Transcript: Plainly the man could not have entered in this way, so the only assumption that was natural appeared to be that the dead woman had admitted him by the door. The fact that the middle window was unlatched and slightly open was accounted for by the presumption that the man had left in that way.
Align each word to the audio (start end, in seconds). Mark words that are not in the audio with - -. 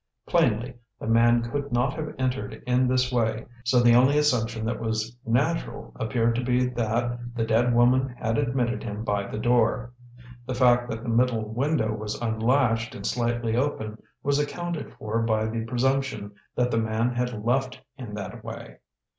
Plainly 0.25 0.73
the 0.99 1.05
man 1.05 1.43
could 1.51 1.71
not 1.71 1.93
have 1.93 2.15
entered 2.17 2.63
in 2.65 2.87
this 2.87 3.11
way, 3.11 3.45
so 3.63 3.79
the 3.79 3.93
only 3.93 4.17
assumption 4.17 4.65
that 4.65 4.79
was 4.79 5.15
natural 5.27 5.93
appeared 5.95 6.33
to 6.37 6.43
be 6.43 6.65
that 6.65 7.19
the 7.35 7.45
dead 7.45 7.71
woman 7.75 8.09
had 8.17 8.39
admitted 8.39 8.81
him 8.81 9.03
by 9.03 9.27
the 9.27 9.37
door. 9.37 9.93
The 10.47 10.55
fact 10.55 10.89
that 10.89 11.03
the 11.03 11.09
middle 11.09 11.47
window 11.53 11.93
was 11.93 12.19
unlatched 12.19 12.95
and 12.95 13.05
slightly 13.05 13.55
open 13.55 14.01
was 14.23 14.39
accounted 14.39 14.91
for 14.95 15.21
by 15.21 15.45
the 15.45 15.65
presumption 15.65 16.31
that 16.55 16.71
the 16.71 16.79
man 16.79 17.11
had 17.13 17.45
left 17.45 17.79
in 17.95 18.15
that 18.15 18.43
way. 18.43 18.79